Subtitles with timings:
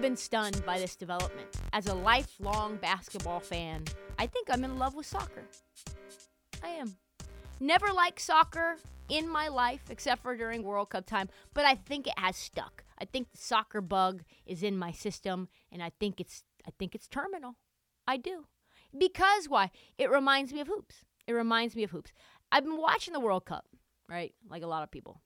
[0.00, 1.46] Been stunned by this development.
[1.74, 3.84] As a lifelong basketball fan,
[4.18, 5.42] I think I'm in love with soccer.
[6.64, 6.96] I am.
[7.60, 8.76] Never liked soccer
[9.10, 12.82] in my life except for during World Cup time, but I think it has stuck.
[12.98, 16.94] I think the soccer bug is in my system and I think it's I think
[16.94, 17.56] it's terminal.
[18.08, 18.46] I do.
[18.96, 19.70] Because why?
[19.98, 21.04] It reminds me of hoops.
[21.26, 22.12] It reminds me of hoops.
[22.50, 23.66] I've been watching the World Cup,
[24.08, 24.32] right?
[24.48, 25.20] Like a lot of people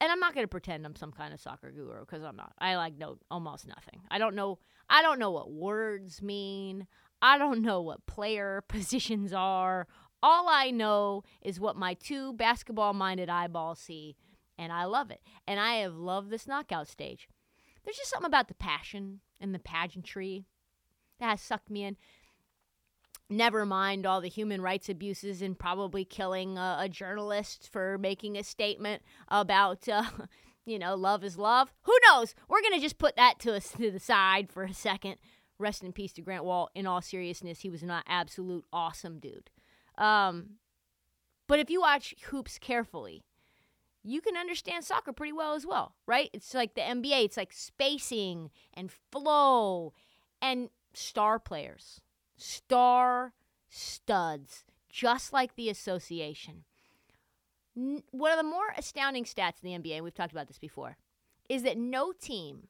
[0.00, 2.52] and I'm not going to pretend I'm some kind of soccer guru because I'm not.
[2.58, 4.00] I like know almost nothing.
[4.10, 4.58] I don't know.
[4.88, 6.86] I don't know what words mean.
[7.20, 9.86] I don't know what player positions are.
[10.22, 14.16] All I know is what my two basketball-minded eyeballs see,
[14.58, 15.20] and I love it.
[15.46, 17.28] And I have loved this knockout stage.
[17.84, 20.46] There's just something about the passion and the pageantry
[21.18, 21.96] that has sucked me in
[23.30, 28.36] never mind all the human rights abuses and probably killing a, a journalist for making
[28.36, 30.02] a statement about uh,
[30.66, 31.72] you know love is love.
[31.82, 32.34] Who knows?
[32.48, 35.16] We're gonna just put that to us to the side for a second.
[35.58, 39.50] Rest in peace to grant wahl in all seriousness he was an absolute awesome dude.
[39.98, 40.56] Um,
[41.46, 43.24] but if you watch hoops carefully
[44.02, 46.30] you can understand soccer pretty well as well right?
[46.32, 49.92] It's like the nba it's like spacing and flow
[50.40, 52.00] and star players
[52.40, 53.32] star
[53.68, 56.64] studs, just like the association.
[57.74, 60.96] One of the more astounding stats in the NBA, and we've talked about this before,
[61.48, 62.68] is that no team,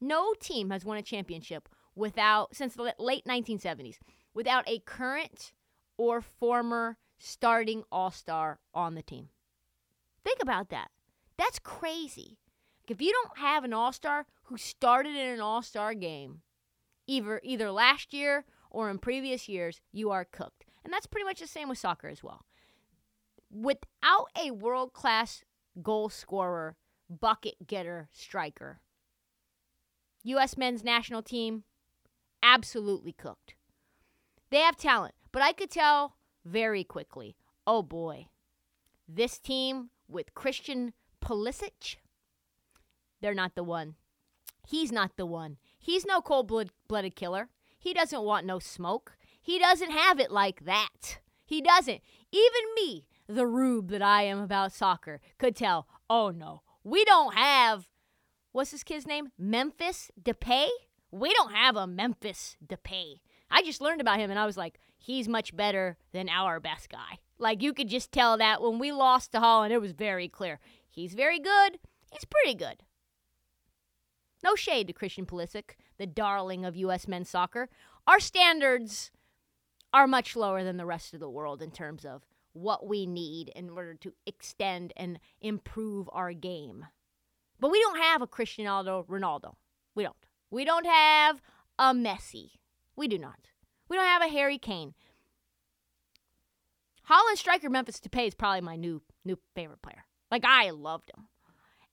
[0.00, 3.98] no team has won a championship without, since the late 1970s,
[4.34, 5.52] without a current
[5.96, 9.28] or former starting all star on the team.
[10.24, 10.90] Think about that.
[11.36, 12.38] That's crazy.
[12.88, 16.42] If you don't have an all star who started in an all star game,
[17.06, 20.64] either either last year or in previous years, you are cooked.
[20.84, 22.44] And that's pretty much the same with soccer as well.
[23.50, 25.44] Without a world class
[25.80, 26.76] goal scorer,
[27.08, 28.80] bucket getter, striker,
[30.24, 30.56] U.S.
[30.56, 31.64] men's national team,
[32.42, 33.54] absolutely cooked.
[34.50, 38.26] They have talent, but I could tell very quickly oh boy,
[39.08, 40.92] this team with Christian
[41.24, 41.96] Pulisic,
[43.20, 43.94] they're not the one.
[44.66, 45.58] He's not the one.
[45.78, 46.50] He's no cold
[46.88, 47.48] blooded killer.
[47.82, 49.16] He doesn't want no smoke.
[49.40, 51.18] He doesn't have it like that.
[51.44, 52.00] He doesn't.
[52.30, 57.34] Even me, the rube that I am about soccer, could tell, oh no, we don't
[57.34, 57.88] have,
[58.52, 59.32] what's this kid's name?
[59.36, 60.68] Memphis Depay?
[61.10, 63.16] We don't have a Memphis Depay.
[63.50, 66.88] I just learned about him and I was like, he's much better than our best
[66.88, 67.18] guy.
[67.36, 70.60] Like you could just tell that when we lost to Holland, it was very clear.
[70.88, 71.80] He's very good.
[72.12, 72.84] He's pretty good.
[74.44, 77.06] No shade to Christian Pulisic, the darling of U.S.
[77.06, 77.68] men's soccer.
[78.08, 79.12] Our standards
[79.94, 83.50] are much lower than the rest of the world in terms of what we need
[83.50, 86.86] in order to extend and improve our game.
[87.60, 89.54] But we don't have a Cristiano Ronaldo.
[89.94, 90.16] We don't.
[90.50, 91.40] We don't have
[91.78, 92.50] a Messi.
[92.96, 93.38] We do not.
[93.88, 94.94] We don't have a Harry Kane.
[97.04, 100.04] Holland striker Memphis Depay is probably my new new favorite player.
[100.32, 101.28] Like I loved him.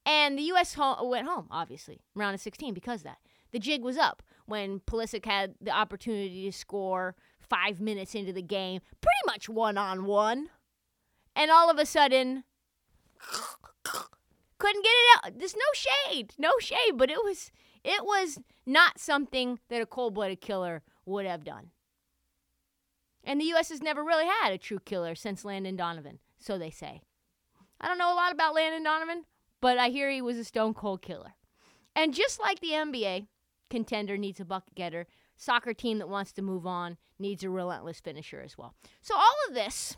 [0.04, 0.76] And the U.S.
[0.76, 3.20] went home, obviously, round of 16 because that.
[3.52, 8.42] The jig was up when Pulisic had the opportunity to score five minutes into the
[8.42, 10.50] game, pretty much one on one.
[11.36, 12.44] And all of a sudden,
[14.58, 15.40] couldn't get it out.
[15.40, 17.52] There's no shade, no shade, but it was
[17.84, 21.72] it was not something that a cold-blooded killer would have done.
[23.24, 23.70] And the U.S.
[23.70, 27.02] has never really had a true killer since Landon Donovan, so they say.
[27.80, 29.24] I don't know a lot about Landon Donovan,
[29.62, 31.34] but I hear he was a stone cold killer.
[31.96, 33.28] And just like the NBA
[33.70, 35.08] contender needs a bucket getter,
[35.38, 38.76] soccer team that wants to move on needs a relentless finisher as well.
[39.02, 39.98] So all of this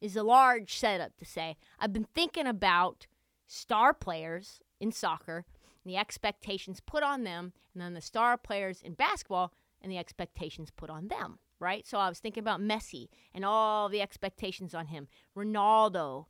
[0.00, 3.06] is a large setup to say I've been thinking about
[3.46, 5.44] star players in soccer
[5.84, 9.98] and the expectations put on them, and then the star players in basketball and the
[9.98, 11.86] expectations put on them, right?
[11.86, 16.26] So I was thinking about Messi and all the expectations on him, Ronaldo,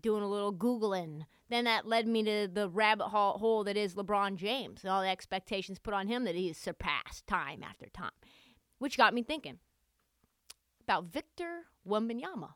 [0.00, 1.26] doing a little Googling.
[1.50, 5.08] Then that led me to the rabbit hole that is LeBron James and all the
[5.08, 8.10] expectations put on him that he has surpassed time after time,
[8.78, 9.58] which got me thinking
[10.82, 12.54] about Victor Wembanyama.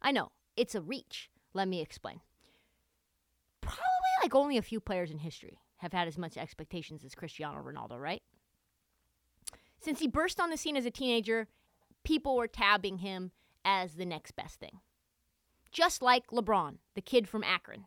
[0.00, 1.30] I know, it's a reach.
[1.54, 2.20] Let me explain.
[3.60, 3.82] Probably
[4.22, 7.98] like only a few players in history have had as much expectations as Cristiano Ronaldo,
[7.98, 8.22] right?
[9.80, 11.48] Since he burst on the scene as a teenager,
[12.04, 13.32] people were tabbing him
[13.64, 14.80] as the next best thing
[15.76, 17.84] just like LeBron, the kid from Akron.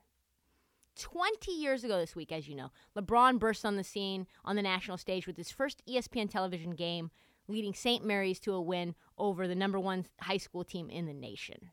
[0.95, 4.61] 20 years ago this week, as you know, LeBron burst on the scene on the
[4.61, 7.09] national stage with his first ESPN television game,
[7.47, 8.05] leading St.
[8.05, 11.71] Mary's to a win over the number one high school team in the nation.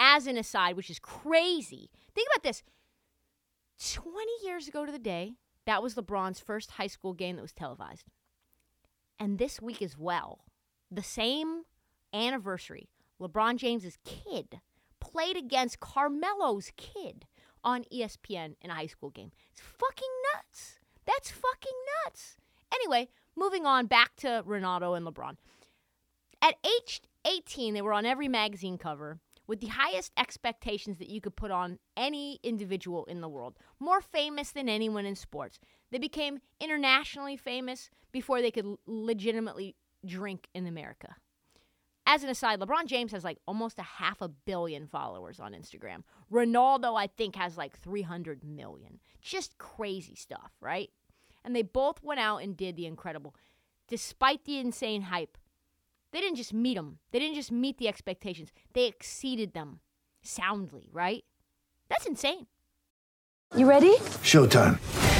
[0.00, 2.62] As an aside, which is crazy, think about this
[3.84, 5.34] 20 years ago to the day,
[5.66, 8.06] that was LeBron's first high school game that was televised.
[9.20, 10.46] And this week as well,
[10.90, 11.64] the same
[12.14, 12.88] anniversary,
[13.20, 14.62] LeBron James's kid
[15.10, 17.26] played against Carmelo's kid
[17.64, 19.32] on ESPN in a high school game.
[19.52, 20.78] It's fucking nuts.
[21.06, 21.72] That's fucking
[22.04, 22.36] nuts.
[22.72, 25.36] Anyway, moving on back to Ronaldo and LeBron.
[26.42, 31.20] At age 18, they were on every magazine cover with the highest expectations that you
[31.20, 35.58] could put on any individual in the world, more famous than anyone in sports.
[35.90, 41.16] They became internationally famous before they could legitimately drink in America.
[42.10, 46.04] As an aside, LeBron James has like almost a half a billion followers on Instagram.
[46.32, 48.98] Ronaldo, I think, has like 300 million.
[49.20, 50.88] Just crazy stuff, right?
[51.44, 53.36] And they both went out and did the incredible.
[53.88, 55.36] Despite the insane hype,
[56.10, 59.80] they didn't just meet them, they didn't just meet the expectations, they exceeded them
[60.22, 61.26] soundly, right?
[61.90, 62.46] That's insane.
[63.54, 63.94] You ready?
[64.24, 64.78] Showtime.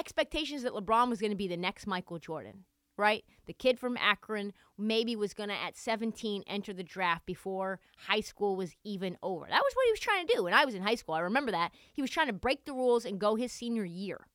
[0.00, 2.64] expectations that LeBron was going to be the next Michael Jordan,
[2.96, 3.22] right?
[3.46, 8.22] The kid from Akron maybe was going to, at 17, enter the draft before high
[8.22, 9.44] school was even over.
[9.44, 10.42] That was what he was trying to do.
[10.44, 11.72] When I was in high school, I remember that.
[11.92, 14.26] He was trying to break the rules and go his senior year.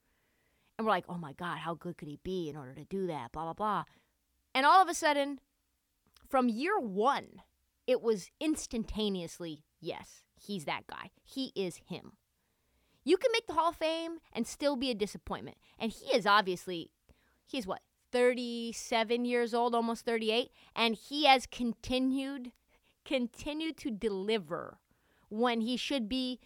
[0.78, 3.08] And we're like, oh my God, how good could he be in order to do
[3.08, 3.32] that?
[3.32, 3.84] Blah, blah, blah.
[4.54, 5.40] And all of a sudden,
[6.30, 7.42] from year one,
[7.88, 11.10] it was instantaneously, yes, he's that guy.
[11.24, 12.14] He is him.
[13.06, 15.58] You can make the Hall of Fame and still be a disappointment.
[15.80, 16.90] And he is obviously,
[17.46, 17.82] he's what,
[18.12, 22.52] 37 years old, almost 38, and he has continued,
[23.04, 24.80] continued to deliver
[25.30, 26.40] when he should be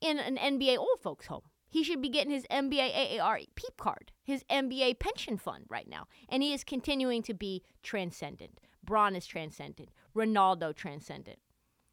[0.00, 1.42] in an NBA old folks home.
[1.68, 6.06] He should be getting his NBA AAR peep card, his NBA pension fund right now.
[6.28, 8.60] And he is continuing to be transcendent.
[8.82, 9.90] Braun is transcendent.
[10.16, 11.38] Ronaldo transcendent.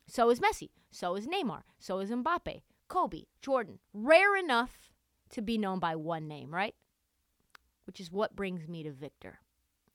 [0.07, 0.69] So is Messi.
[0.89, 1.61] So is Neymar.
[1.79, 2.61] So is Mbappe.
[2.87, 3.79] Kobe, Jordan.
[3.93, 4.77] Rare enough
[5.31, 6.75] to be known by one name, right?
[7.85, 9.39] Which is what brings me to Victor.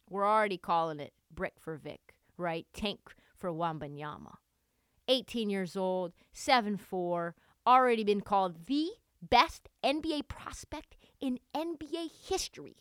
[0.09, 2.67] We're already calling it Brick for Vic, right?
[2.75, 3.01] Tank
[3.37, 4.35] for Wembanyama.
[5.09, 7.33] 18 years old, 7'4,
[7.67, 12.77] already been called the best NBA prospect in NBA history.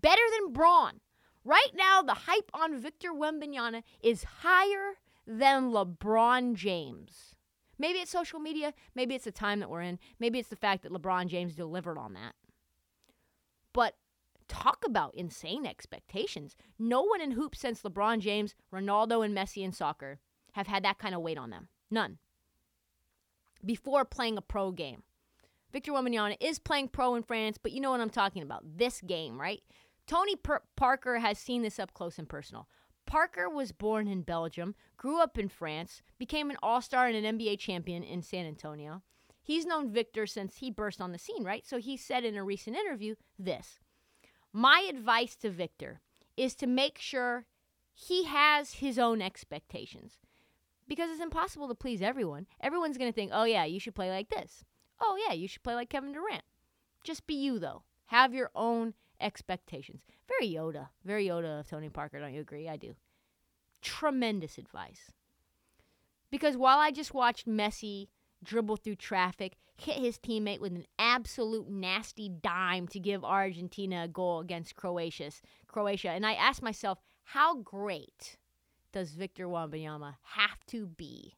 [0.00, 1.00] Better than Braun.
[1.44, 4.94] Right now, the hype on Victor Wembanyama is higher
[5.26, 7.34] than LeBron James.
[7.78, 8.74] Maybe it's social media.
[8.94, 9.98] Maybe it's the time that we're in.
[10.18, 12.34] Maybe it's the fact that LeBron James delivered on that.
[13.72, 13.94] But
[14.48, 16.56] talk about insane expectations.
[16.78, 20.18] No one in hoops since LeBron James, Ronaldo, and Messi in soccer
[20.52, 21.68] have had that kind of weight on them.
[21.90, 22.18] None.
[23.64, 25.02] Before playing a pro game.
[25.72, 28.78] Victor Wembanyama is playing pro in France, but you know what I'm talking about.
[28.78, 29.62] This game, right?
[30.06, 32.66] Tony per- Parker has seen this up close and personal.
[33.08, 37.38] Parker was born in Belgium, grew up in France, became an all star and an
[37.38, 39.02] NBA champion in San Antonio.
[39.42, 41.66] He's known Victor since he burst on the scene, right?
[41.66, 43.80] So he said in a recent interview this
[44.52, 46.02] My advice to Victor
[46.36, 47.46] is to make sure
[47.94, 50.18] he has his own expectations
[50.86, 52.46] because it's impossible to please everyone.
[52.60, 54.64] Everyone's going to think, oh, yeah, you should play like this.
[55.00, 56.44] Oh, yeah, you should play like Kevin Durant.
[57.02, 57.84] Just be you, though.
[58.06, 60.02] Have your own expectations.
[60.28, 60.88] Very Yoda.
[61.04, 62.68] Very Yoda of Tony Parker, don't you agree?
[62.68, 62.94] I do.
[63.82, 65.12] Tremendous advice.
[66.30, 68.08] Because while I just watched Messi
[68.44, 74.08] dribble through traffic, hit his teammate with an absolute nasty dime to give Argentina a
[74.08, 75.30] goal against Croatia,
[75.66, 78.36] Croatia, and I asked myself, how great
[78.92, 81.36] does Victor Wembanyama have to be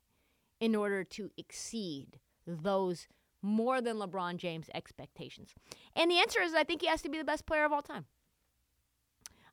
[0.60, 3.08] in order to exceed those
[3.42, 5.54] more than LeBron James expectations?
[5.94, 7.82] And the answer is I think he has to be the best player of all
[7.82, 8.06] time.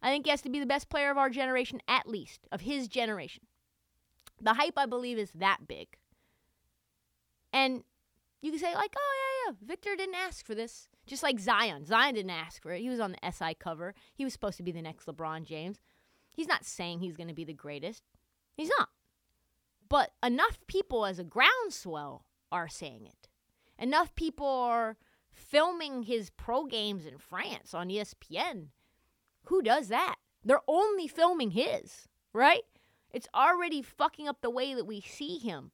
[0.02, 2.62] I think he has to be the best player of our generation, at least, of
[2.62, 3.44] his generation.
[4.40, 5.88] The hype, I believe, is that big.
[7.52, 7.84] And
[8.42, 9.16] you can say, like, oh,
[9.48, 10.90] yeah, yeah, Victor didn't ask for this.
[11.08, 11.86] Just like Zion.
[11.86, 12.82] Zion didn't ask for it.
[12.82, 13.96] He was on the SI cover.
[14.14, 15.80] He was supposed to be the next LeBron James.
[16.32, 18.04] He's not saying he's going to be the greatest.
[18.56, 18.90] He's not.
[19.90, 23.27] But enough people as a groundswell are saying it.
[23.80, 24.98] Enough people are
[25.32, 28.68] filming his pro games in France on ESPN.
[29.46, 30.16] Who does that?
[30.44, 32.64] They're only filming his, right?
[33.12, 35.72] It's already fucking up the way that we see him.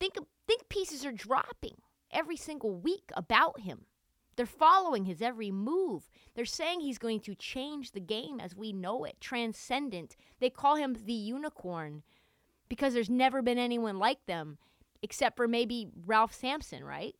[0.00, 0.16] Think
[0.46, 1.76] think pieces are dropping
[2.10, 3.86] every single week about him.
[4.36, 6.08] They're following his every move.
[6.34, 10.16] They're saying he's going to change the game as we know it, transcendent.
[10.40, 12.02] They call him the unicorn
[12.68, 14.58] because there's never been anyone like them
[15.02, 17.14] except for maybe Ralph Sampson, right?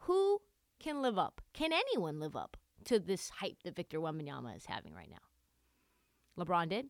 [0.00, 0.40] Who
[0.78, 1.40] can live up?
[1.52, 6.44] Can anyone live up to this hype that Victor Wembanyama is having right now?
[6.44, 6.86] LeBron did.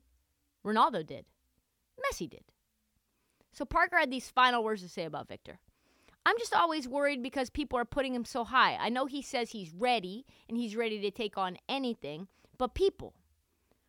[0.64, 1.24] Ronaldo did.
[2.00, 2.44] Messi did.
[3.52, 5.60] So Parker had these final words to say about Victor.
[6.26, 8.76] I'm just always worried because people are putting him so high.
[8.80, 12.26] I know he says he's ready and he's ready to take on anything,
[12.58, 13.14] but people,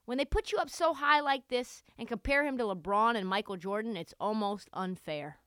[0.08, 3.28] when they put you up so high like this and compare him to LeBron and
[3.28, 5.38] Michael Jordan, it's almost unfair.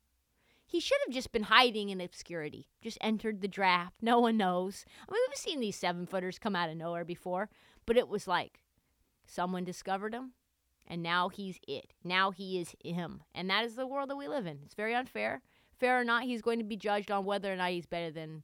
[0.65, 3.97] He should have just been hiding in obscurity, just entered the draft.
[4.01, 4.85] No one knows.
[5.09, 7.51] I mean, we've seen these seven footers come out of nowhere before,
[7.87, 8.61] but it was like
[9.27, 10.35] someone discovered him,
[10.87, 11.93] and now he's it.
[12.05, 13.25] Now he is him.
[13.35, 14.61] And that is the world that we live in.
[14.65, 15.43] It's very unfair
[15.81, 18.43] fair or not, he's going to be judged on whether or not he's better than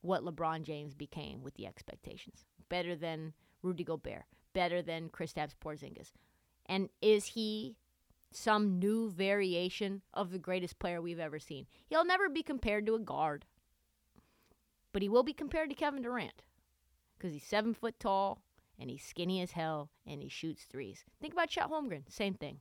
[0.00, 2.46] what LeBron James became with the expectations.
[2.68, 4.24] Better than Rudy Gobert.
[4.54, 6.12] Better than Kristaps Porzingis.
[6.66, 7.76] And is he
[8.32, 11.66] some new variation of the greatest player we've ever seen?
[11.86, 13.44] He'll never be compared to a guard.
[14.92, 16.42] But he will be compared to Kevin Durant.
[17.18, 18.40] Because he's seven foot tall
[18.78, 21.04] and he's skinny as hell and he shoots threes.
[21.20, 22.10] Think about Chet Holmgren.
[22.10, 22.60] Same thing.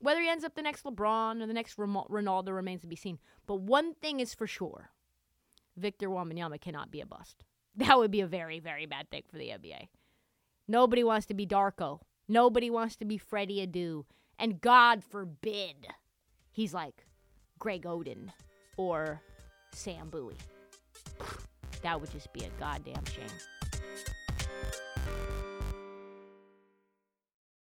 [0.00, 3.18] Whether he ends up the next LeBron or the next Ronaldo remains to be seen.
[3.46, 4.90] But one thing is for sure
[5.76, 7.44] Victor Wembanyama cannot be a bust.
[7.76, 9.86] That would be a very, very bad thing for the NBA.
[10.68, 12.00] Nobody wants to be Darko.
[12.28, 14.04] Nobody wants to be Freddy Adu.
[14.38, 15.88] And God forbid
[16.52, 17.06] he's like
[17.58, 18.28] Greg Oden
[18.76, 19.22] or
[19.72, 20.36] Sam Bowie.
[21.82, 23.24] That would just be a goddamn shame.